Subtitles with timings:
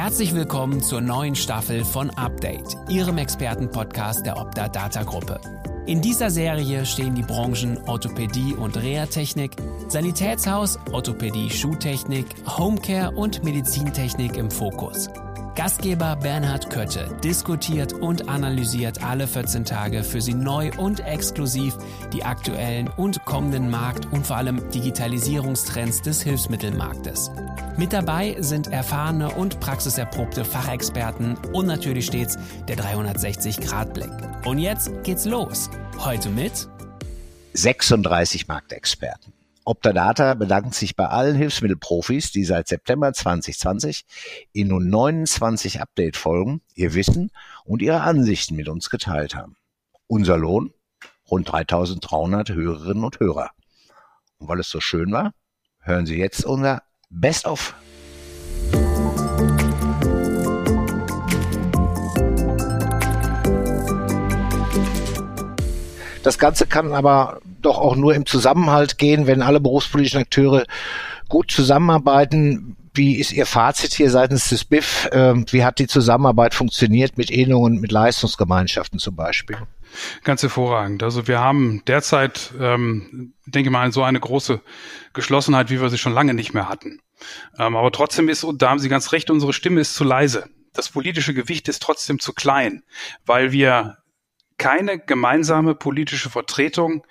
[0.00, 5.40] Herzlich willkommen zur neuen Staffel von Update, Ihrem Expertenpodcast der Opta Data Gruppe.
[5.86, 9.56] In dieser Serie stehen die Branchen Orthopädie und Reha-Technik,
[9.88, 15.08] Sanitätshaus, Orthopädie, Schuhtechnik, Homecare und Medizintechnik im Fokus.
[15.58, 21.76] Gastgeber Bernhard Kötte diskutiert und analysiert alle 14 Tage für Sie neu und exklusiv
[22.12, 27.32] die aktuellen und kommenden Markt- und vor allem Digitalisierungstrends des Hilfsmittelmarktes.
[27.76, 34.12] Mit dabei sind erfahrene und praxiserprobte Fachexperten und natürlich stets der 360-Grad-Blick.
[34.44, 35.70] Und jetzt geht's los.
[35.98, 36.68] Heute mit
[37.54, 39.37] 36 Marktexperten.
[39.68, 44.06] Optadata bedankt sich bei allen Hilfsmittelprofis, die seit September 2020
[44.54, 47.30] in nun 29 Update-Folgen ihr Wissen
[47.66, 49.56] und ihre Ansichten mit uns geteilt haben.
[50.06, 50.72] Unser Lohn?
[51.30, 53.50] Rund 3300 Hörerinnen und Hörer.
[54.38, 55.34] Und weil es so schön war,
[55.80, 57.74] hören Sie jetzt unser Best-of.
[66.22, 70.64] Das Ganze kann aber doch auch nur im Zusammenhalt gehen, wenn alle berufspolitischen Akteure
[71.28, 72.76] gut zusammenarbeiten.
[72.94, 75.08] Wie ist Ihr Fazit hier seitens des BIF?
[75.12, 79.56] Ähm, wie hat die Zusammenarbeit funktioniert mit Ehnungen, mit Leistungsgemeinschaften zum Beispiel?
[80.24, 81.02] Ganz hervorragend.
[81.02, 84.60] Also wir haben derzeit, ähm, denke mal, so eine große
[85.12, 87.00] Geschlossenheit, wie wir sie schon lange nicht mehr hatten.
[87.58, 90.48] Ähm, aber trotzdem ist, und da haben Sie ganz recht, unsere Stimme ist zu leise.
[90.72, 92.82] Das politische Gewicht ist trotzdem zu klein,
[93.26, 93.97] weil wir
[94.58, 97.06] keine gemeinsame politische Vertretung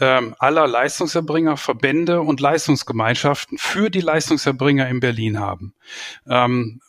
[0.00, 5.74] ähm, aller Leistungserbringer, Verbände und Leistungsgemeinschaften für die Leistungserbringer in Berlin haben.
[6.26, 6.80] Ähm,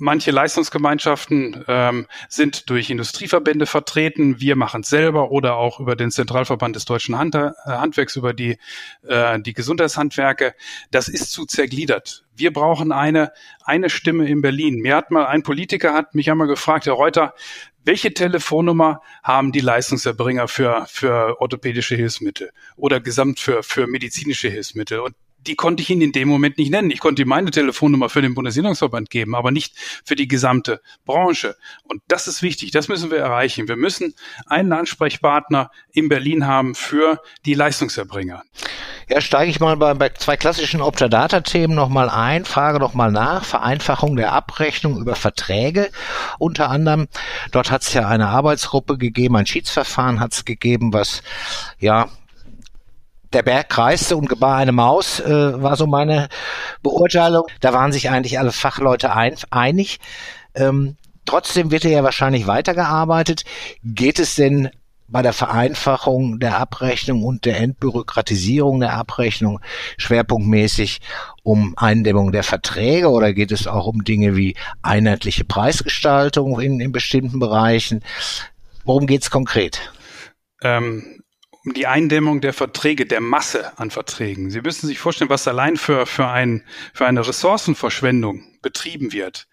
[0.00, 4.40] Manche Leistungsgemeinschaften ähm, sind durch Industrieverbände vertreten.
[4.40, 8.32] Wir machen es selber oder auch über den Zentralverband des deutschen Hand äh, Handwerks, über
[8.32, 8.58] die,
[9.02, 10.54] äh, die Gesundheitshandwerke.
[10.92, 12.24] Das ist zu zergliedert.
[12.32, 13.32] Wir brauchen eine,
[13.64, 14.76] eine Stimme in Berlin.
[14.76, 17.34] Mir hat mal ein Politiker hat mich einmal gefragt, Herr Reuter,
[17.84, 25.00] welche Telefonnummer haben die Leistungserbringer für, für orthopädische Hilfsmittel oder gesamt für, für medizinische Hilfsmittel?
[25.00, 25.14] Und
[25.46, 26.90] die konnte ich Ihnen in dem Moment nicht nennen.
[26.90, 31.56] Ich konnte meine Telefonnummer für den Bundesinnungsverband geben, aber nicht für die gesamte Branche.
[31.84, 32.70] Und das ist wichtig.
[32.72, 33.68] Das müssen wir erreichen.
[33.68, 34.14] Wir müssen
[34.46, 38.42] einen Ansprechpartner in Berlin haben für die Leistungserbringer.
[39.10, 43.42] Ja, steige ich mal bei, bei zwei klassischen Optadata-Themen nochmal ein, frage nochmal nach.
[43.42, 45.90] Vereinfachung der Abrechnung über Verträge.
[46.38, 47.08] Unter anderem,
[47.50, 51.22] dort hat es ja eine Arbeitsgruppe gegeben, ein Schiedsverfahren hat es gegeben, was
[51.78, 52.08] ja
[53.32, 56.28] der Berg kreiste und gebar eine Maus, äh, war so meine
[56.82, 57.46] Beurteilung.
[57.60, 60.00] Da waren sich eigentlich alle Fachleute ein, einig.
[60.54, 63.44] Ähm, trotzdem wird ja wahrscheinlich weitergearbeitet.
[63.82, 64.70] Geht es denn
[65.08, 69.60] bei der Vereinfachung der Abrechnung und der Entbürokratisierung der Abrechnung
[69.96, 71.00] schwerpunktmäßig
[71.42, 76.92] um Eindämmung der Verträge oder geht es auch um Dinge wie einheitliche Preisgestaltung in, in
[76.92, 78.04] bestimmten Bereichen?
[78.84, 79.92] Worum geht es konkret?
[80.62, 81.22] Ähm,
[81.64, 84.50] um die Eindämmung der Verträge, der Masse an Verträgen.
[84.50, 86.64] Sie müssen sich vorstellen, was allein für, für, ein,
[86.94, 89.48] für eine Ressourcenverschwendung betrieben wird.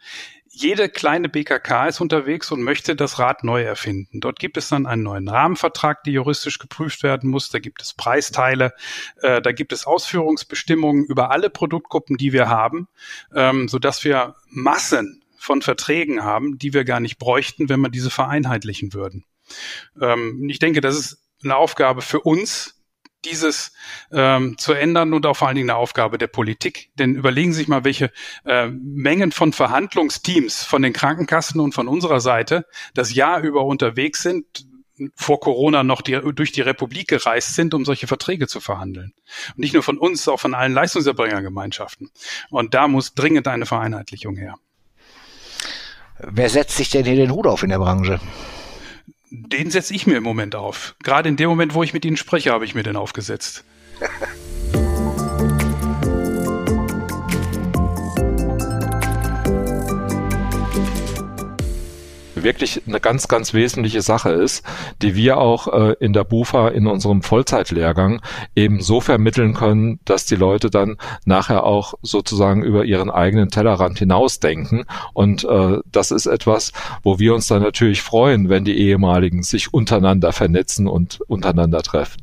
[0.57, 4.21] Jede kleine BKK ist unterwegs und möchte das Rad neu erfinden.
[4.21, 7.49] Dort gibt es dann einen neuen Rahmenvertrag, der juristisch geprüft werden muss.
[7.49, 8.73] Da gibt es Preisteile,
[9.21, 12.87] äh, da gibt es Ausführungsbestimmungen über alle Produktgruppen, die wir haben,
[13.35, 17.89] ähm, so dass wir Massen von Verträgen haben, die wir gar nicht bräuchten, wenn wir
[17.89, 19.25] diese vereinheitlichen würden.
[19.99, 22.74] Ähm, ich denke, das ist eine Aufgabe für uns,
[23.25, 23.73] dieses
[24.11, 26.91] ähm, zu ändern und auch vor allen Dingen eine Aufgabe der Politik.
[26.95, 28.11] Denn überlegen Sie sich mal, welche
[28.45, 34.21] äh, Mengen von Verhandlungsteams von den Krankenkassen und von unserer Seite das Jahr über unterwegs
[34.21, 34.65] sind,
[35.15, 39.13] vor Corona noch die, durch die Republik gereist sind, um solche Verträge zu verhandeln.
[39.49, 42.11] Und nicht nur von uns, auch von allen Leistungserbringergemeinschaften.
[42.49, 44.55] Und da muss dringend eine Vereinheitlichung her.
[46.19, 48.21] Wer setzt sich denn hier den Hut auf in der Branche?
[49.43, 50.95] Den setze ich mir im Moment auf.
[51.03, 53.63] Gerade in dem Moment, wo ich mit Ihnen spreche, habe ich mir den aufgesetzt.
[62.45, 64.63] wirklich eine ganz, ganz wesentliche Sache ist,
[65.01, 68.21] die wir auch äh, in der BUFA in unserem Vollzeitlehrgang
[68.55, 70.95] eben so vermitteln können, dass die Leute dann
[71.25, 74.85] nachher auch sozusagen über ihren eigenen Tellerrand hinausdenken.
[75.13, 76.71] Und äh, das ist etwas,
[77.03, 82.21] wo wir uns dann natürlich freuen, wenn die ehemaligen sich untereinander vernetzen und untereinander treffen.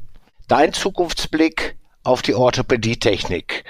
[0.49, 3.65] Dein Zukunftsblick auf die Orthopädietechnik.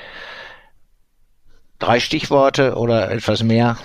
[1.79, 3.77] Drei Stichworte oder etwas mehr?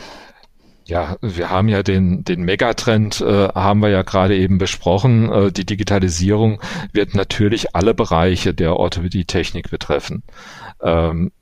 [0.88, 5.30] Ja, wir haben ja den, den Megatrend, äh, haben wir ja gerade eben besprochen.
[5.30, 6.62] Äh, die Digitalisierung
[6.94, 10.24] wird natürlich alle Bereiche der Orthopädie-Technik betreffen.
[10.82, 11.34] Ähm,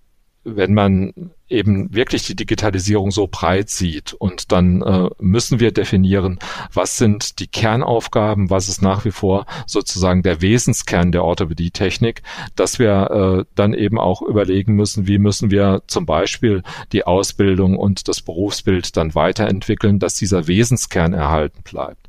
[0.46, 6.40] wenn man eben wirklich die Digitalisierung so breit sieht und dann äh, müssen wir definieren,
[6.74, 12.22] was sind die Kernaufgaben, was ist nach wie vor sozusagen der Wesenskern der Orthopädie-Technik,
[12.56, 17.78] dass wir äh, dann eben auch überlegen müssen, wie müssen wir zum Beispiel die Ausbildung
[17.78, 22.08] und das Berufsbild dann weiterentwickeln, dass dieser Wesenskern erhalten bleibt.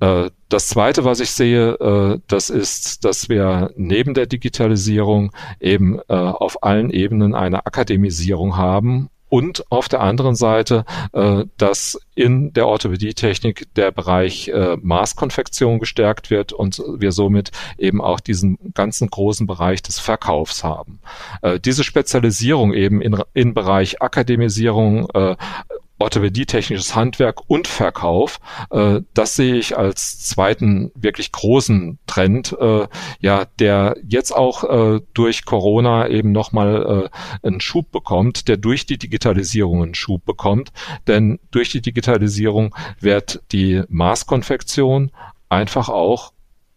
[0.00, 5.98] Äh, das Zweite, was ich sehe, äh, das ist, dass wir neben der Digitalisierung eben
[6.08, 10.84] äh, auf allen Ebenen eine Akademisierung haben und auf der anderen Seite,
[11.58, 18.56] dass in der Orthopädietechnik der Bereich Maßkonfektion gestärkt wird und wir somit eben auch diesen
[18.72, 21.00] ganzen großen Bereich des Verkaufs haben.
[21.64, 25.08] diese Spezialisierung eben in, in Bereich Akademisierung
[25.98, 28.38] orthopädietechnisches Handwerk und Verkauf.
[28.70, 32.86] Äh, das sehe ich als zweiten wirklich großen Trend, äh,
[33.20, 37.10] ja, der jetzt auch äh, durch Corona eben nochmal
[37.42, 40.72] äh, einen Schub bekommt, der durch die Digitalisierung einen Schub bekommt.
[41.06, 45.12] Denn durch die Digitalisierung wird die Maßkonfektion
[45.48, 46.32] einfach auch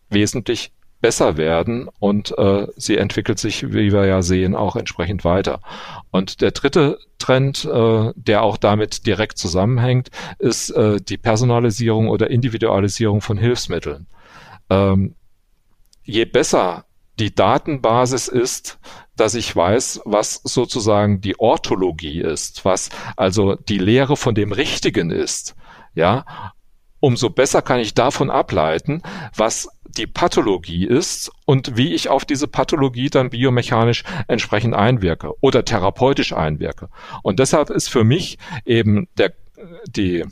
[0.10, 5.62] wesentlich besser werden und äh, sie entwickelt sich, wie wir ja sehen, auch entsprechend weiter.
[6.12, 10.10] Und der dritte Trend, äh, der auch damit direkt zusammenhängt,
[10.40, 14.08] ist äh, die Personalisierung oder Individualisierung von Hilfsmitteln.
[14.70, 15.16] Ähm,
[16.04, 16.86] je besser
[17.20, 18.80] die Datenbasis ist,
[19.16, 25.12] dass ich weiß, was sozusagen die Orthologie ist, was also die Lehre von dem Richtigen
[25.12, 25.56] ist,
[25.94, 26.54] ja,
[27.02, 29.02] umso besser kann ich davon ableiten,
[29.36, 29.68] was
[30.00, 36.32] die Pathologie ist und wie ich auf diese Pathologie dann biomechanisch entsprechend einwirke oder therapeutisch
[36.34, 36.90] einwirke.
[37.22, 39.34] Und deshalb ist für mich eben der,
[39.88, 40.24] die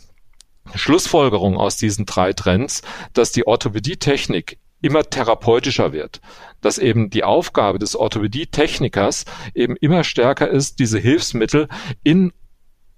[0.74, 2.82] Schlussfolgerung aus diesen drei Trends,
[3.14, 6.22] dass die Orthopädie-Technik immer therapeutischer wird,
[6.62, 11.68] dass eben die Aufgabe des Orthopädie-Technikers eben immer stärker ist, diese Hilfsmittel
[12.04, 12.32] in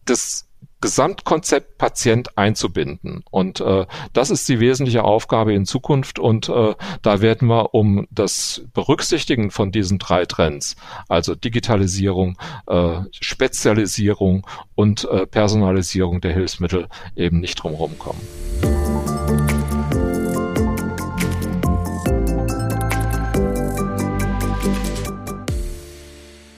[0.06, 0.49] das
[0.82, 3.24] Gesamtkonzept Patient einzubinden.
[3.32, 6.20] Und äh, das ist die wesentliche Aufgabe in Zukunft.
[6.20, 10.76] Und äh, da werden wir um das Berücksichtigen von diesen drei Trends,
[11.08, 12.38] also Digitalisierung,
[12.68, 18.22] äh, Spezialisierung und äh, Personalisierung der Hilfsmittel, eben nicht drumherum kommen.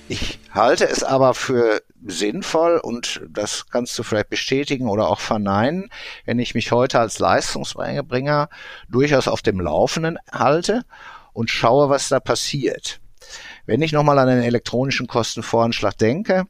[0.10, 5.90] Ich halte es aber für sinnvoll und das kannst du vielleicht bestätigen oder auch verneinen,
[6.26, 8.50] wenn ich mich heute als Leistungsbringer
[8.90, 10.84] durchaus auf dem Laufenden halte
[11.34, 13.00] und schaue, was da passiert.
[13.66, 16.46] Wenn ich nochmal an den elektronischen Kostenvoranschlag denke,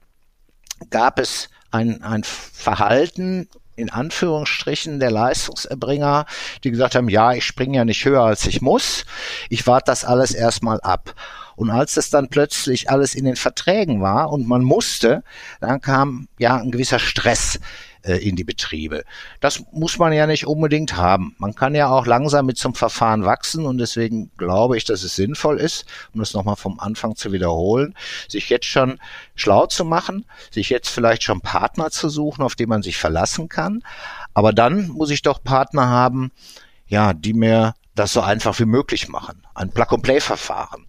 [0.90, 6.26] gab es ein, ein Verhalten in Anführungsstrichen der Leistungserbringer,
[6.64, 9.06] die gesagt haben, ja, ich springe ja nicht höher als ich muss,
[9.50, 11.16] ich warte das alles erstmal ab.
[11.62, 15.24] Und als das dann plötzlich alles in den Verträgen war und man musste,
[15.60, 17.60] dann kam ja ein gewisser Stress
[18.02, 19.04] äh, in die Betriebe.
[19.42, 21.36] Das muss man ja nicht unbedingt haben.
[21.38, 25.16] Man kann ja auch langsam mit zum Verfahren wachsen und deswegen glaube ich, dass es
[25.16, 25.86] sinnvoll ist,
[26.16, 27.94] um das nochmal vom Anfang zu wiederholen,
[28.28, 28.98] sich jetzt schon
[29.36, 33.50] schlau zu machen, sich jetzt vielleicht schon Partner zu suchen, auf die man sich verlassen
[33.50, 33.84] kann.
[34.34, 36.32] Aber dann muss ich doch Partner haben,
[36.88, 39.44] ja, die mir das so einfach wie möglich machen.
[39.54, 40.88] Ein Plug-and-Play-Verfahren.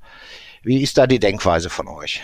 [0.62, 2.22] Wie ist da die Denkweise von euch?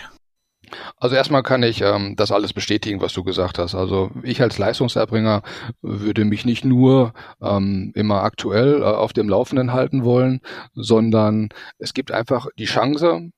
[0.97, 3.75] Also erstmal kann ich ähm, das alles bestätigen, was du gesagt hast.
[3.75, 5.41] Also ich als Leistungserbringer
[5.81, 10.41] würde mich nicht nur ähm, immer aktuell äh, auf dem Laufenden halten wollen,
[10.73, 11.49] sondern
[11.79, 13.31] es gibt einfach die Chance,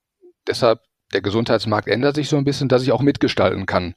[0.48, 0.82] deshalb
[1.13, 3.96] der Gesundheitsmarkt ändert sich so ein bisschen, dass ich auch mitgestalten kann.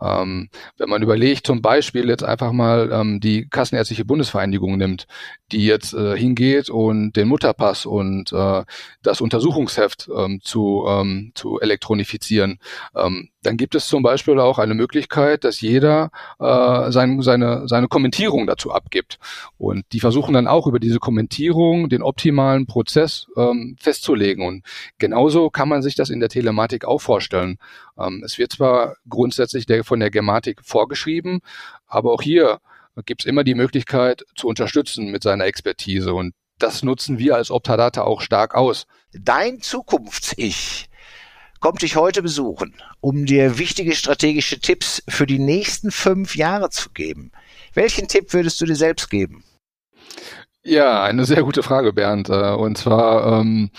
[0.00, 5.06] Ähm, wenn man überlegt, zum Beispiel jetzt einfach mal ähm, die Kassenärztliche Bundesvereinigung nimmt,
[5.52, 8.64] die jetzt äh, hingeht und den Mutterpass und äh,
[9.02, 12.58] das Untersuchungsheft ähm, zu, ähm, zu elektronifizieren,
[12.94, 17.88] ähm, dann gibt es zum Beispiel auch eine Möglichkeit, dass jeder äh, sein, seine, seine
[17.88, 19.18] Kommentierung dazu abgibt.
[19.58, 24.46] Und die versuchen dann auch über diese Kommentierung den optimalen Prozess ähm, festzulegen.
[24.46, 24.64] Und
[24.98, 27.58] genauso kann man sich das in der Telematik auch vorstellen.
[27.98, 31.40] Ähm, es wird zwar grundsätzlich der, von der Gematik vorgeschrieben,
[31.86, 32.60] aber auch hier
[33.04, 36.14] gibt es immer die Möglichkeit zu unterstützen mit seiner Expertise.
[36.14, 38.86] Und das nutzen wir als Optadata auch stark aus.
[39.12, 40.88] Dein Zukunfts-Ich
[41.64, 46.90] kommt dich heute besuchen, um dir wichtige strategische Tipps für die nächsten fünf Jahre zu
[46.90, 47.32] geben.
[47.72, 49.44] Welchen Tipp würdest du dir selbst geben?
[50.62, 52.28] Ja, eine sehr gute Frage, Bernd.
[52.28, 53.70] Äh, und zwar ähm,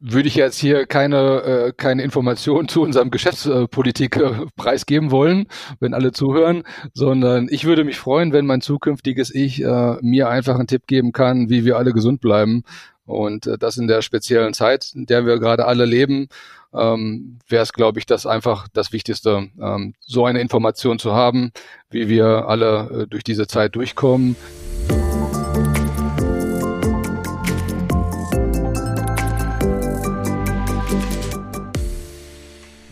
[0.00, 5.48] würde ich jetzt hier keine, äh, keine Informationen zu unserem Geschäftspolitik äh, preisgeben wollen,
[5.80, 6.62] wenn alle zuhören,
[6.94, 11.12] sondern ich würde mich freuen, wenn mein zukünftiges Ich äh, mir einfach einen Tipp geben
[11.12, 12.62] kann, wie wir alle gesund bleiben.
[13.04, 16.28] Und äh, das in der speziellen Zeit, in der wir gerade alle leben.
[16.74, 21.52] Ähm, wäre es, glaube ich, das einfach das Wichtigste, ähm, so eine Information zu haben,
[21.90, 24.36] wie wir alle äh, durch diese Zeit durchkommen.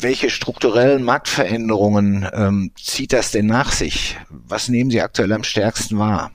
[0.06, 4.16] welche strukturellen Marktveränderungen ähm, zieht das denn nach sich?
[4.28, 6.30] Was nehmen Sie aktuell am stärksten wahr?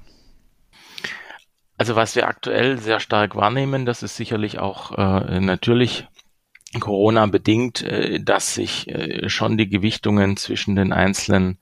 [1.78, 6.08] Also was wir aktuell sehr stark wahrnehmen, das ist sicherlich auch äh, natürlich
[6.80, 11.58] Corona bedingt, äh, dass sich äh, schon die Gewichtungen zwischen den einzelnen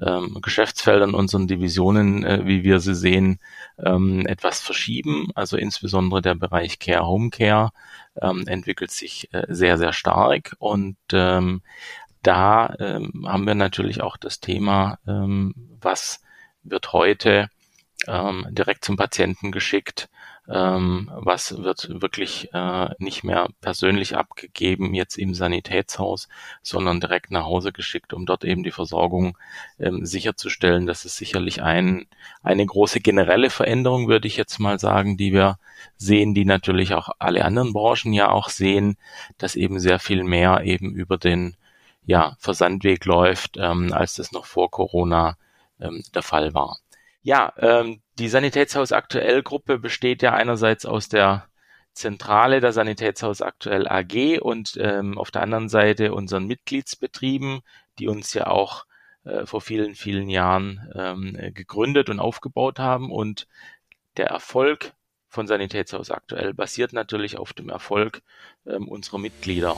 [0.00, 3.38] ähm, Geschäftsfeldern, unseren Divisionen, äh, wie wir sie sehen,
[3.78, 5.28] ähm, etwas verschieben.
[5.34, 7.70] Also insbesondere der Bereich Care Home Care
[8.20, 10.54] ähm, entwickelt sich sehr, sehr stark.
[10.58, 16.22] Und da haben wir natürlich auch das Thema, was
[16.62, 17.50] wird heute
[18.06, 20.08] direkt zum Patienten geschickt,
[20.48, 26.28] ähm, was wird wirklich äh, nicht mehr persönlich abgegeben jetzt im Sanitätshaus,
[26.62, 29.38] sondern direkt nach Hause geschickt, um dort eben die Versorgung
[29.78, 30.86] ähm, sicherzustellen.
[30.86, 32.06] Das ist sicherlich ein,
[32.42, 35.58] eine große generelle Veränderung, würde ich jetzt mal sagen, die wir
[35.96, 38.96] sehen, die natürlich auch alle anderen Branchen ja auch sehen,
[39.38, 41.56] dass eben sehr viel mehr eben über den
[42.06, 45.38] ja, Versandweg läuft, ähm, als das noch vor Corona
[45.80, 46.78] ähm, der Fall war.
[47.22, 51.48] Ja, ähm, die Sanitätshaus aktuell Gruppe besteht ja einerseits aus der
[51.92, 57.60] Zentrale der Sanitätshaus aktuell AG und ähm, auf der anderen Seite unseren Mitgliedsbetrieben,
[57.98, 58.84] die uns ja auch
[59.24, 63.12] äh, vor vielen, vielen Jahren ähm, gegründet und aufgebaut haben.
[63.12, 63.46] Und
[64.16, 64.92] der Erfolg
[65.28, 68.22] von Sanitätshaus aktuell basiert natürlich auf dem Erfolg
[68.66, 69.76] ähm, unserer Mitglieder.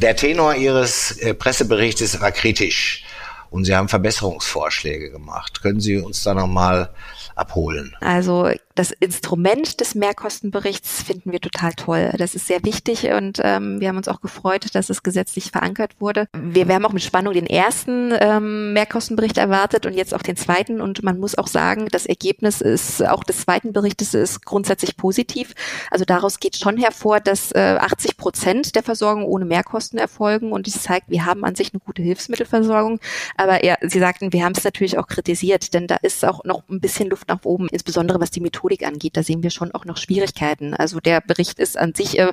[0.00, 3.04] Der Tenor Ihres äh, Presseberichtes war kritisch
[3.50, 5.60] und Sie haben Verbesserungsvorschläge gemacht.
[5.60, 6.88] Können Sie uns da nochmal
[7.34, 7.94] abholen?
[8.00, 8.50] Also
[8.80, 12.14] das Instrument des Mehrkostenberichts finden wir total toll.
[12.16, 16.00] Das ist sehr wichtig und ähm, wir haben uns auch gefreut, dass es gesetzlich verankert
[16.00, 16.28] wurde.
[16.32, 20.36] Wir, wir haben auch mit Spannung den ersten ähm, Mehrkostenbericht erwartet und jetzt auch den
[20.36, 20.80] zweiten.
[20.80, 25.52] Und man muss auch sagen, das Ergebnis ist auch des zweiten Berichtes ist grundsätzlich positiv.
[25.90, 30.66] Also daraus geht schon hervor, dass äh, 80 Prozent der Versorgung ohne Mehrkosten erfolgen und
[30.66, 32.98] dies zeigt, wir haben an sich eine gute Hilfsmittelversorgung.
[33.36, 36.62] Aber ja, Sie sagten, wir haben es natürlich auch kritisiert, denn da ist auch noch
[36.70, 39.72] ein bisschen Luft nach oben, insbesondere was die Methode Methodik angeht, da sehen wir schon
[39.72, 40.74] auch noch Schwierigkeiten.
[40.74, 42.32] Also der Bericht ist an sich äh,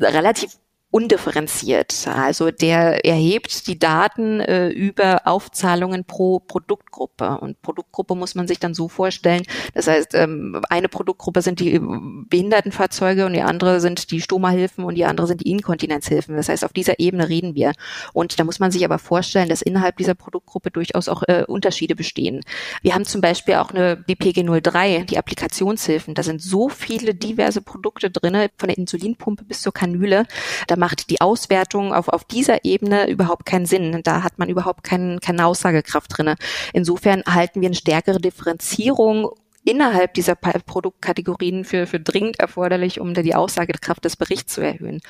[0.00, 0.58] relativ
[0.90, 2.08] undifferenziert.
[2.08, 7.38] Also der erhebt die Daten äh, über Aufzahlungen pro Produktgruppe.
[7.38, 9.44] Und Produktgruppe muss man sich dann so vorstellen.
[9.74, 14.96] Das heißt, ähm, eine Produktgruppe sind die Behindertenfahrzeuge und die andere sind die Stoma-Hilfen und
[14.96, 16.36] die andere sind die Inkontinenzhilfen.
[16.36, 17.72] Das heißt, auf dieser Ebene reden wir.
[18.12, 21.94] Und da muss man sich aber vorstellen, dass innerhalb dieser Produktgruppe durchaus auch äh, Unterschiede
[21.94, 22.40] bestehen.
[22.82, 26.14] Wir haben zum Beispiel auch eine BPG 03, die Applikationshilfen.
[26.14, 30.26] Da sind so viele diverse Produkte drinne, von der Insulinpumpe bis zur Kanüle.
[30.66, 34.00] Da macht die Auswertung auf, auf dieser Ebene überhaupt keinen Sinn.
[34.02, 36.34] Da hat man überhaupt kein, keine Aussagekraft drinne.
[36.72, 39.30] Insofern halten wir eine stärkere Differenzierung
[39.64, 45.00] innerhalb dieser Produktkategorien für, für dringend erforderlich, um die Aussagekraft des Berichts zu erhöhen.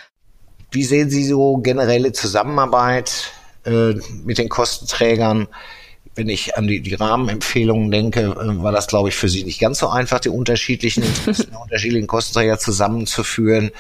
[0.73, 3.33] Wie sehen Sie so generelle Zusammenarbeit
[3.65, 5.49] äh, mit den Kostenträgern?
[6.17, 9.61] Wenn ich an die, die Rahmenempfehlungen denke, äh, war das, glaube ich, für Sie nicht
[9.61, 13.71] ganz so einfach, die unterschiedlichen der unterschiedlichen Kostenträger zusammenzuführen.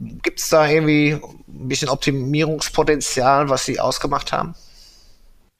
[0.00, 1.12] Gibt es da irgendwie
[1.48, 4.54] ein bisschen Optimierungspotenzial, was Sie ausgemacht haben?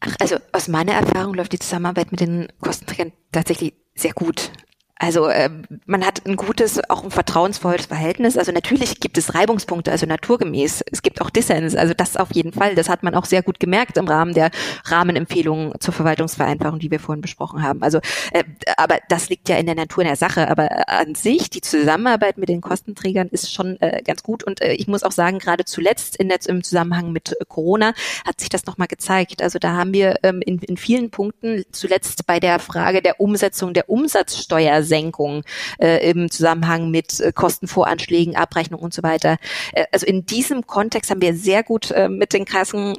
[0.01, 4.53] Ach, also aus meiner Erfahrung läuft die Zusammenarbeit mit den Kostenträgern tatsächlich sehr gut.
[4.99, 5.49] Also äh,
[5.87, 8.37] man hat ein gutes, auch ein vertrauensvolles Verhältnis.
[8.37, 10.83] Also natürlich gibt es Reibungspunkte, also naturgemäß.
[10.91, 12.75] Es gibt auch Dissens, also das auf jeden Fall.
[12.75, 14.51] Das hat man auch sehr gut gemerkt im Rahmen der
[14.85, 17.83] Rahmenempfehlungen zur Verwaltungsvereinfachung, die wir vorhin besprochen haben.
[17.83, 17.99] Also,
[18.33, 18.43] äh,
[18.77, 20.51] aber das liegt ja in der Natur der Sache.
[20.51, 24.43] Aber an sich die Zusammenarbeit mit den Kostenträgern ist schon äh, ganz gut.
[24.43, 27.93] Und äh, ich muss auch sagen, gerade zuletzt in der, im Zusammenhang mit Corona
[28.27, 29.43] hat sich das nochmal gezeigt.
[29.43, 33.75] Also da haben wir ähm, in, in vielen Punkten zuletzt bei der Frage der Umsetzung
[33.75, 35.43] der Umsatzsteuer Senkung
[35.79, 39.37] äh, im Zusammenhang mit äh, Kostenvoranschlägen, Abrechnung und so weiter.
[39.73, 42.95] Äh, also in diesem Kontext haben wir sehr gut äh, mit den Kassen,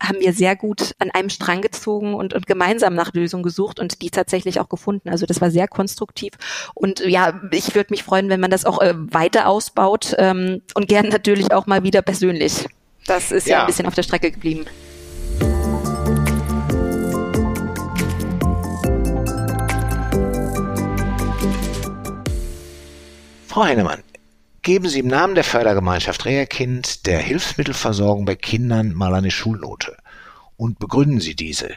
[0.00, 4.02] haben wir sehr gut an einem Strang gezogen und, und gemeinsam nach Lösungen gesucht und
[4.02, 5.08] die tatsächlich auch gefunden.
[5.08, 6.32] Also das war sehr konstruktiv
[6.74, 10.88] und ja, ich würde mich freuen, wenn man das auch äh, weiter ausbaut ähm, und
[10.88, 12.66] gern natürlich auch mal wieder persönlich.
[13.06, 14.64] Das ist ja, ja ein bisschen auf der Strecke geblieben.
[23.52, 24.02] Frau Heinemann,
[24.62, 29.94] geben Sie im Namen der Fördergemeinschaft Reherkind der Hilfsmittelversorgung bei Kindern mal eine Schulnote
[30.56, 31.68] und begründen Sie diese,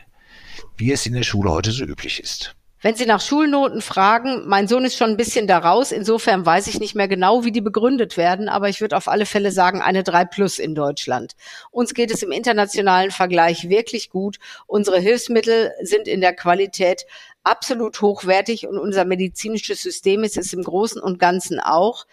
[0.78, 2.56] wie es in der Schule heute so üblich ist.
[2.82, 5.92] Wenn Sie nach Schulnoten fragen, mein Sohn ist schon ein bisschen da raus.
[5.92, 9.26] Insofern weiß ich nicht mehr genau, wie die begründet werden, aber ich würde auf alle
[9.26, 11.34] Fälle sagen, eine 3 plus in Deutschland.
[11.72, 14.38] Uns geht es im internationalen Vergleich wirklich gut.
[14.66, 17.06] Unsere Hilfsmittel sind in der Qualität
[17.46, 22.06] absolut hochwertig und unser medizinisches System ist es im Großen und Ganzen auch.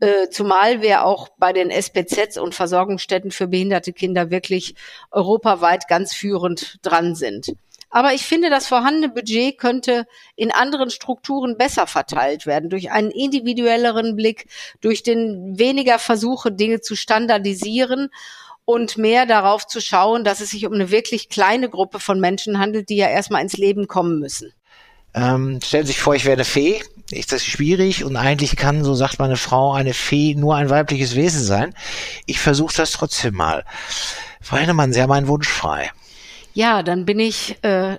[0.00, 4.76] Äh, zumal wir auch bei den SPZs und Versorgungsstätten für behinderte Kinder wirklich
[5.10, 7.52] europaweit ganz führend dran sind.
[7.90, 10.06] Aber ich finde, das vorhandene Budget könnte
[10.36, 14.46] in anderen Strukturen besser verteilt werden, durch einen individuelleren Blick,
[14.80, 18.10] durch den weniger Versuche, Dinge zu standardisieren
[18.66, 22.58] und mehr darauf zu schauen, dass es sich um eine wirklich kleine Gruppe von Menschen
[22.58, 24.52] handelt, die ja erstmal ins Leben kommen müssen.
[25.14, 26.80] Ähm, stellen Sie sich vor, ich wäre eine Fee.
[27.10, 28.04] Ist das schwierig?
[28.04, 31.74] Und eigentlich kann, so sagt meine Frau, eine Fee nur ein weibliches Wesen sein.
[32.26, 33.64] Ich versuche das trotzdem mal.
[34.42, 35.90] Frau Hennemann, Sie haben einen Wunsch frei.
[36.54, 37.98] Ja, dann bin ich äh,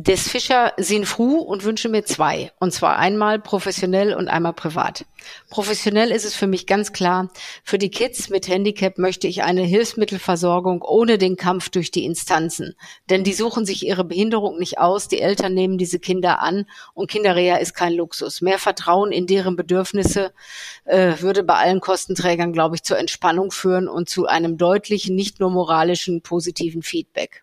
[0.00, 2.52] des Fischer Sinfru und wünsche mir zwei.
[2.60, 5.04] Und zwar einmal professionell und einmal privat.
[5.50, 7.32] Professionell ist es für mich ganz klar,
[7.64, 12.76] für die Kids mit Handicap möchte ich eine Hilfsmittelversorgung ohne den Kampf durch die Instanzen.
[13.10, 17.10] Denn die suchen sich ihre Behinderung nicht aus, die Eltern nehmen diese Kinder an und
[17.10, 18.40] Kinderreha ist kein Luxus.
[18.40, 20.32] Mehr Vertrauen in deren Bedürfnisse
[20.84, 25.40] äh, würde bei allen Kostenträgern, glaube ich, zur Entspannung führen und zu einem deutlichen, nicht
[25.40, 27.42] nur moralischen, positiven Feedback.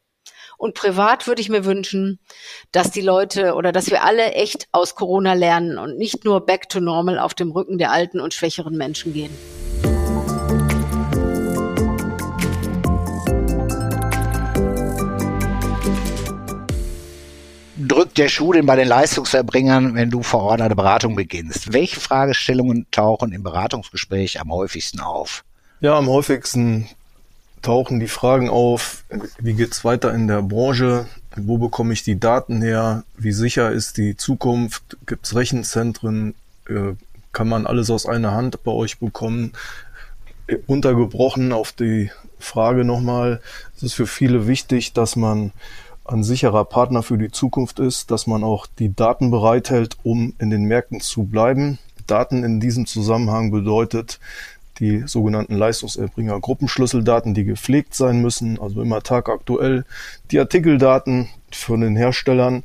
[0.58, 2.20] Und privat würde ich mir wünschen,
[2.72, 6.70] dass die Leute oder dass wir alle echt aus Corona lernen und nicht nur back
[6.70, 9.32] to normal auf dem Rücken der alten und schwächeren Menschen gehen.
[17.96, 21.74] drückt der Schuh denn bei den Leistungserbringern, wenn du vor Ort eine Beratung beginnst?
[21.74, 25.44] Welche Fragestellungen tauchen im Beratungsgespräch am häufigsten auf?
[25.80, 26.90] Ja, am häufigsten
[27.66, 29.04] tauchen die Fragen auf,
[29.40, 33.98] wie geht's weiter in der Branche, wo bekomme ich die Daten her, wie sicher ist
[33.98, 36.36] die Zukunft, gibt's Rechenzentren,
[36.70, 36.94] äh,
[37.32, 39.54] kann man alles aus einer Hand bei euch bekommen.
[40.68, 43.42] Untergebrochen auf die Frage nochmal,
[43.76, 45.52] es ist für viele wichtig, dass man
[46.06, 50.52] ein sicherer Partner für die Zukunft ist, dass man auch die Daten bereithält, um in
[50.52, 51.80] den Märkten zu bleiben.
[52.06, 54.20] Daten in diesem Zusammenhang bedeutet,
[54.80, 59.86] die sogenannten Leistungserbringer Gruppenschlüsseldaten, die gepflegt sein müssen, also immer tagaktuell,
[60.32, 62.64] die Artikeldaten von den Herstellern.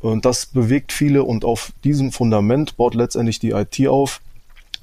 [0.00, 4.20] Und das bewegt viele und auf diesem Fundament baut letztendlich die IT auf.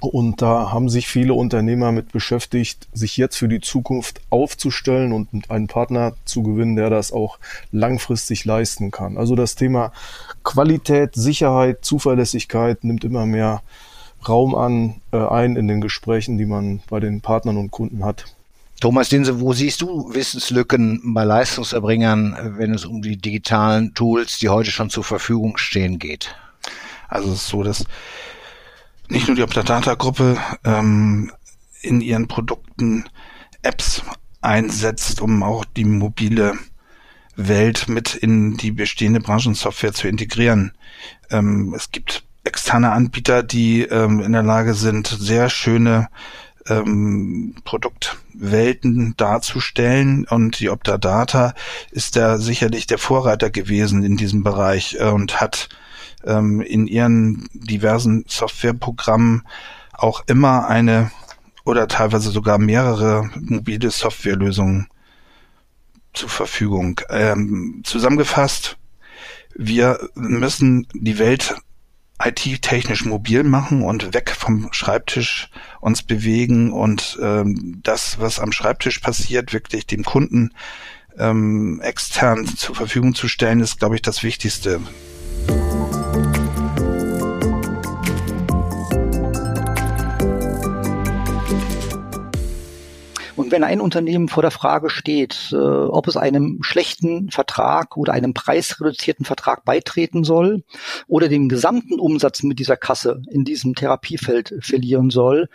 [0.00, 5.48] Und da haben sich viele Unternehmer mit beschäftigt, sich jetzt für die Zukunft aufzustellen und
[5.48, 7.38] einen Partner zu gewinnen, der das auch
[7.70, 9.16] langfristig leisten kann.
[9.16, 9.92] Also das Thema
[10.42, 13.62] Qualität, Sicherheit, Zuverlässigkeit nimmt immer mehr
[14.28, 18.24] Raum an, äh, ein in den Gesprächen, die man bei den Partnern und Kunden hat.
[18.80, 24.48] Thomas Dinse, wo siehst du Wissenslücken bei Leistungserbringern, wenn es um die digitalen Tools, die
[24.48, 26.34] heute schon zur Verfügung stehen, geht?
[27.08, 27.84] Also es ist so, dass
[29.08, 31.30] nicht nur die Optadata-Gruppe ähm,
[31.80, 33.04] in ihren Produkten
[33.62, 34.02] Apps
[34.40, 36.54] einsetzt, um auch die mobile
[37.36, 40.72] Welt mit in die bestehende Branchensoftware zu integrieren.
[41.30, 46.08] Ähm, es gibt externe Anbieter, die ähm, in der Lage sind, sehr schöne
[46.66, 51.54] ähm, Produktwelten darzustellen und die Optadata
[51.90, 55.68] ist da sicherlich der Vorreiter gewesen in diesem Bereich äh, und hat
[56.24, 59.42] ähm, in ihren diversen Softwareprogrammen
[59.92, 61.10] auch immer eine
[61.64, 64.88] oder teilweise sogar mehrere mobile Softwarelösungen
[66.12, 67.00] zur Verfügung.
[67.08, 68.76] Ähm, zusammengefasst,
[69.54, 71.54] wir müssen die Welt
[72.24, 75.48] IT-technisch mobil machen und weg vom Schreibtisch
[75.80, 80.52] uns bewegen und ähm, das, was am Schreibtisch passiert, wirklich dem Kunden
[81.18, 84.80] ähm, extern zur Verfügung zu stellen, ist, glaube ich, das Wichtigste.
[93.52, 98.34] Wenn ein Unternehmen vor der Frage steht, äh, ob es einem schlechten Vertrag oder einem
[98.34, 100.64] preisreduzierten Vertrag beitreten soll
[101.06, 105.48] oder den gesamten Umsatz mit dieser Kasse in diesem Therapiefeld verlieren soll,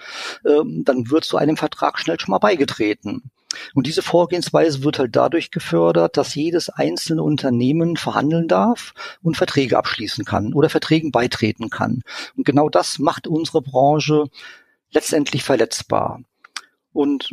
[0.46, 3.32] äh, dann wird zu einem Vertrag schnell schon mal beigetreten.
[3.74, 9.78] Und diese Vorgehensweise wird halt dadurch gefördert, dass jedes einzelne Unternehmen verhandeln darf und Verträge
[9.78, 12.04] abschließen kann oder Verträgen beitreten kann.
[12.36, 14.26] Und genau das macht unsere Branche
[14.92, 16.22] letztendlich verletzbar.
[16.98, 17.30] Und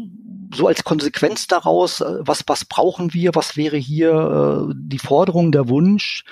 [0.55, 5.53] so als Konsequenz daraus, äh, was, was brauchen wir, was wäre hier äh, die Forderung,
[5.53, 6.25] der Wunsch,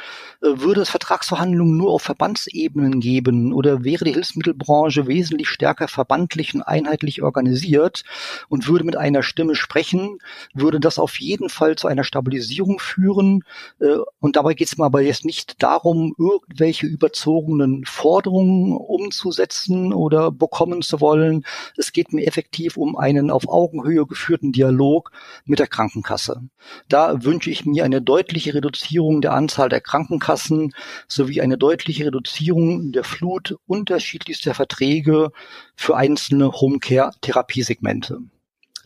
[0.43, 6.55] äh, würde es Vertragsverhandlungen nur auf Verbandsebenen geben oder wäre die Hilfsmittelbranche wesentlich stärker verbandlich
[6.55, 8.05] und einheitlich organisiert
[8.49, 10.19] und würde mit einer Stimme sprechen,
[10.53, 13.45] würde das auf jeden Fall zu einer Stabilisierung führen.
[13.81, 20.31] Äh, und dabei geht es mir aber jetzt nicht darum, irgendwelche überzogenen Forderungen umzusetzen oder
[20.31, 21.45] bekommen zu wollen.
[21.77, 25.13] Es geht mir effektiv um einen auf Augenhöhe geführten Dialog
[25.45, 26.43] mit der Krankenkasse.
[26.89, 30.75] Da wünsche ich mir eine deutliche Reduzierung der Anzahl der Krankenkassen
[31.09, 35.33] sowie eine deutliche Reduzierung der Flut unterschiedlichster Verträge
[35.77, 38.19] für einzelne Homecare-Therapiesegmente.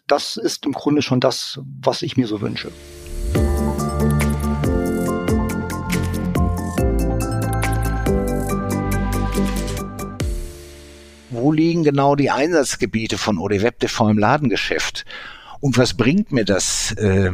[0.06, 2.70] Das ist im Grunde schon das, was ich mir so wünsche.
[11.46, 15.04] Wo liegen genau die Einsatzgebiete von ODWeb TV im Ladengeschäft?
[15.60, 17.30] Und was bringt mir das äh,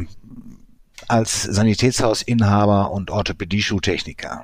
[1.07, 4.43] als Sanitätshausinhaber und Orthopädie-Schuhtechniker?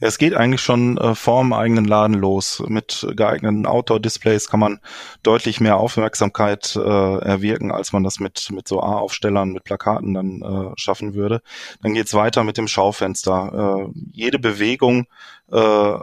[0.00, 2.62] Es geht eigentlich schon äh, vorm eigenen Laden los.
[2.66, 4.80] Mit geeigneten Outdoor-Displays kann man
[5.22, 10.40] deutlich mehr Aufmerksamkeit äh, erwirken, als man das mit, mit so A-Aufstellern, mit Plakaten dann
[10.40, 11.42] äh, schaffen würde.
[11.82, 13.90] Dann geht's weiter mit dem Schaufenster.
[13.92, 15.04] Äh, jede Bewegung
[15.52, 15.98] äh,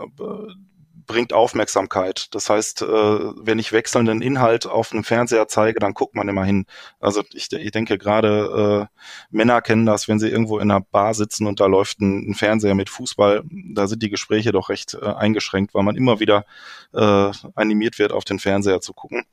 [1.06, 2.28] bringt Aufmerksamkeit.
[2.34, 6.44] Das heißt, äh, wenn ich wechselnden Inhalt auf einem Fernseher zeige, dann guckt man immer
[6.44, 6.66] hin.
[7.00, 9.00] Also ich, ich denke gerade äh,
[9.32, 12.34] Männer kennen das, wenn sie irgendwo in einer Bar sitzen und da läuft ein, ein
[12.36, 16.46] Fernseher mit Fußball, da sind die Gespräche doch recht äh, eingeschränkt, weil man immer wieder
[16.94, 19.26] äh, animiert wird, auf den Fernseher zu gucken.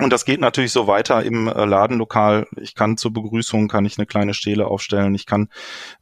[0.00, 2.46] Und das geht natürlich so weiter im äh, Ladenlokal.
[2.56, 5.14] Ich kann zur Begrüßung kann ich eine kleine Stele aufstellen.
[5.14, 5.48] Ich kann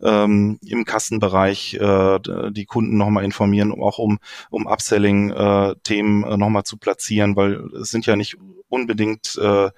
[0.03, 2.19] ähm, im Kassenbereich äh,
[2.51, 4.19] die Kunden nochmal informieren, auch um
[4.51, 8.37] um Upselling-Themen äh, nochmal zu platzieren, weil es sind ja nicht
[8.69, 9.71] unbedingt äh,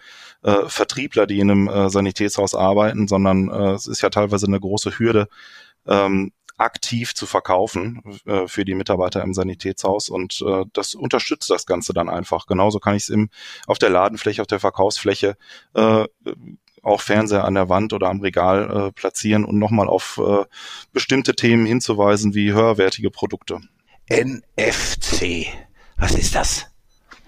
[0.43, 4.61] äh, Vertriebler, die in einem äh, Sanitätshaus arbeiten, sondern äh, es ist ja teilweise eine
[4.61, 5.29] große Hürde,
[5.87, 11.67] ähm, aktiv zu verkaufen äh, für die Mitarbeiter im Sanitätshaus und äh, das unterstützt das
[11.67, 12.47] Ganze dann einfach.
[12.47, 13.31] Genauso kann ich es im
[13.67, 15.37] auf der Ladenfläche, auf der Verkaufsfläche
[15.75, 16.05] äh,
[16.83, 20.45] auch Fernseher an der Wand oder am Regal äh, platzieren und nochmal auf äh,
[20.93, 23.61] bestimmte Themen hinzuweisen wie höherwertige Produkte.
[24.11, 25.47] NFC.
[25.97, 26.68] Was ist das?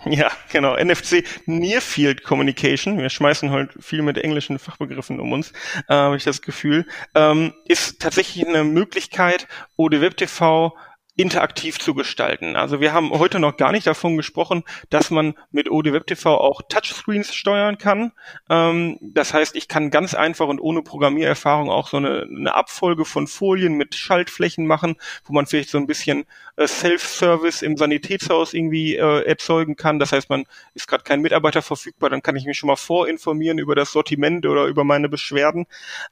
[0.07, 0.77] Ja, genau.
[0.77, 2.99] NFC, Near Field Communication.
[2.99, 5.53] Wir schmeißen halt viel mit englischen Fachbegriffen um uns,
[5.89, 6.87] äh, habe ich das Gefühl.
[7.15, 10.75] Ähm, ist tatsächlich eine Möglichkeit, ODWeb TV
[11.21, 12.57] interaktiv zu gestalten.
[12.57, 16.39] Also wir haben heute noch gar nicht davon gesprochen, dass man mit OD Web TV
[16.39, 18.13] auch Touchscreens steuern kann.
[18.49, 23.05] Ähm, das heißt, ich kann ganz einfach und ohne Programmiererfahrung auch so eine, eine Abfolge
[23.05, 26.25] von Folien mit Schaltflächen machen, wo man vielleicht so ein bisschen
[26.57, 29.99] äh, Self-Service im Sanitätshaus irgendwie äh, erzeugen kann.
[29.99, 33.59] Das heißt, man ist gerade kein Mitarbeiter verfügbar, dann kann ich mich schon mal vorinformieren
[33.59, 35.67] über das Sortiment oder über meine Beschwerden.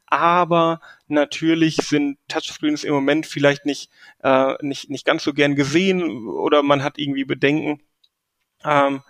[0.06, 3.90] Aber Natürlich sind Touchscreens im Moment vielleicht nicht,
[4.22, 7.80] äh, nicht, nicht ganz so gern gesehen oder man hat irgendwie Bedenken.
[8.64, 9.02] Ähm,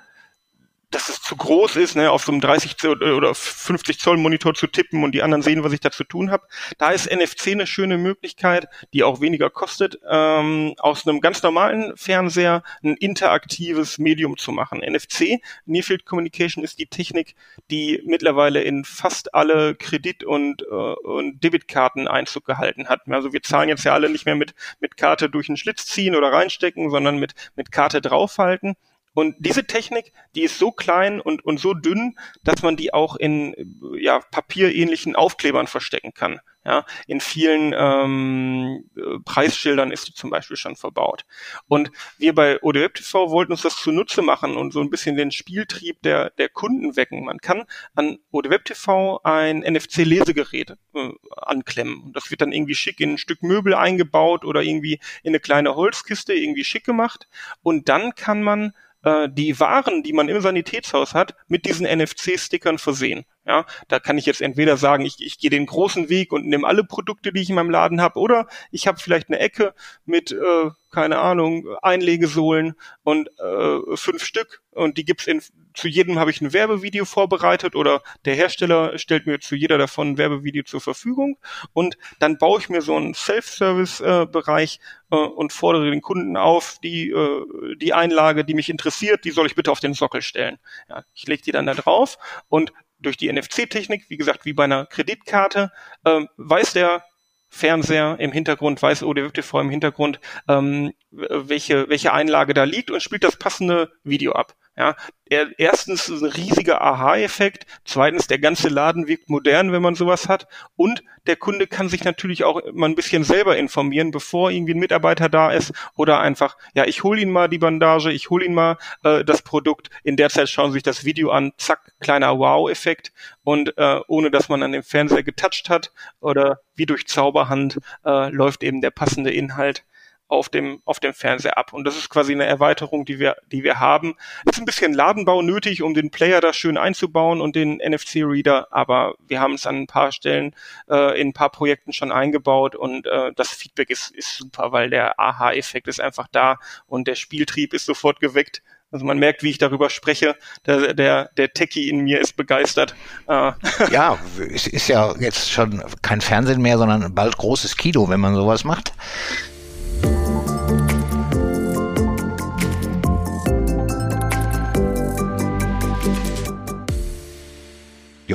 [0.91, 4.55] dass es zu groß ist, ne, auf so einem 30 Zoll oder 50 Zoll Monitor
[4.55, 6.47] zu tippen und die anderen sehen, was ich da zu tun habe.
[6.79, 11.95] Da ist NFC eine schöne Möglichkeit, die auch weniger kostet, ähm, aus einem ganz normalen
[11.97, 14.81] Fernseher ein interaktives Medium zu machen.
[14.81, 17.35] NFC, Near Field Communication, ist die Technik,
[17.71, 23.03] die mittlerweile in fast alle Kredit- und, äh, und Debitkarten Einzug gehalten hat.
[23.09, 26.17] Also wir zahlen jetzt ja alle nicht mehr mit, mit Karte durch einen Schlitz ziehen
[26.17, 28.75] oder reinstecken, sondern mit, mit Karte draufhalten.
[29.19, 33.17] Und diese Technik, die ist so klein und, und so dünn, dass man die auch
[33.17, 33.53] in
[33.99, 36.39] ja, papierähnlichen Aufklebern verstecken kann.
[36.65, 38.89] Ja, in vielen ähm,
[39.25, 41.25] Preisschildern ist die zum Beispiel schon verbaut.
[41.67, 45.33] Und wir bei ODWeb TV wollten uns das zunutze machen und so ein bisschen den
[45.33, 47.25] Spieltrieb der, der Kunden wecken.
[47.25, 47.65] Man kann
[47.97, 52.03] an ODWeb TV ein NFC-Lesegerät äh, anklemmen.
[52.03, 55.41] Und das wird dann irgendwie schick in ein Stück Möbel eingebaut oder irgendwie in eine
[55.41, 57.29] kleine Holzkiste irgendwie schick gemacht.
[57.63, 62.79] Und dann kann man äh, die Waren, die man im Sanitätshaus hat, mit diesen NFC-Stickern
[62.79, 63.25] versehen.
[63.49, 66.67] Ja, da kann ich jetzt entweder sagen, ich, ich gehe den großen Weg und nehme
[66.67, 69.73] alle Produkte, die ich in meinem Laden habe, oder ich habe vielleicht eine Ecke
[70.05, 75.41] mit, äh, keine Ahnung, Einlegesohlen und äh, fünf Stück und die gibt's in
[75.73, 80.11] zu jedem habe ich ein Werbevideo vorbereitet oder der Hersteller stellt mir zu jeder davon
[80.11, 81.39] ein Werbevideo zur Verfügung
[81.73, 84.81] und dann baue ich mir so einen Self-Service-Bereich
[85.11, 89.31] äh, äh, und fordere den Kunden auf, die, äh, die Einlage, die mich interessiert, die
[89.31, 90.59] soll ich bitte auf den Sockel stellen.
[90.89, 94.65] Ja, ich lege die dann da drauf und durch die NFC-Technik, wie gesagt, wie bei
[94.65, 95.71] einer Kreditkarte,
[96.05, 97.05] äh, weiß der
[97.51, 103.25] Fernseher im Hintergrund, weiß ODWTV im Hintergrund, ähm, welche, welche Einlage da liegt und spielt
[103.25, 104.55] das passende Video ab.
[104.79, 104.95] Ja,
[105.29, 110.47] er, erstens ein riesiger Aha-Effekt, zweitens der ganze Laden wirkt modern, wenn man sowas hat
[110.77, 114.79] und der Kunde kann sich natürlich auch mal ein bisschen selber informieren, bevor irgendwie ein
[114.79, 118.55] Mitarbeiter da ist oder einfach, ja, ich hole ihn mal die Bandage, ich hole ihn
[118.55, 122.39] mal äh, das Produkt, in der Zeit schauen sie sich das Video an, zack, kleiner
[122.39, 123.13] Wow-Effekt.
[123.43, 128.31] Und äh, ohne dass man an dem Fernseher getoucht hat oder wie durch Zauberhand äh,
[128.31, 129.85] läuft eben der passende Inhalt
[130.29, 131.73] auf dem, auf dem Fernseher ab.
[131.73, 134.15] Und das ist quasi eine Erweiterung, die wir, die wir haben.
[134.45, 138.69] Es ist ein bisschen Ladenbau nötig, um den Player da schön einzubauen und den NFC-Reader,
[138.71, 140.55] aber wir haben es an ein paar Stellen
[140.89, 144.91] äh, in ein paar Projekten schon eingebaut und äh, das Feedback ist, ist super, weil
[144.91, 148.63] der Aha-Effekt ist einfach da und der Spieltrieb ist sofort geweckt.
[148.91, 150.35] Also man merkt, wie ich darüber spreche.
[150.65, 152.95] Der, der, der Techie in mir ist begeistert.
[153.27, 153.53] Äh.
[153.91, 154.19] Ja,
[154.51, 158.65] es ist ja jetzt schon kein Fernsehen mehr, sondern bald großes Kino, wenn man sowas
[158.65, 158.93] macht.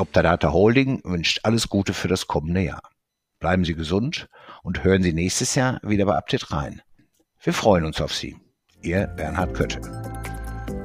[0.03, 2.81] Optadata Holding wünscht alles Gute für das kommende Jahr.
[3.39, 4.27] Bleiben Sie gesund
[4.61, 6.81] und hören Sie nächstes Jahr wieder bei Update rein.
[7.41, 8.35] Wir freuen uns auf Sie.
[8.81, 9.79] Ihr Bernhard Kötte.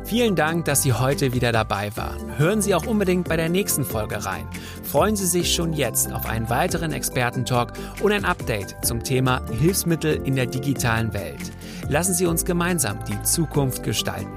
[0.04, 2.38] Vielen Dank, dass Sie heute wieder dabei waren.
[2.38, 4.48] Hören Sie auch unbedingt bei der nächsten Folge rein.
[4.84, 10.24] Freuen Sie sich schon jetzt auf einen weiteren Expertentalk und ein Update zum Thema Hilfsmittel
[10.24, 11.50] in der digitalen Welt.
[11.88, 14.30] Lassen Sie uns gemeinsam die Zukunft gestalten.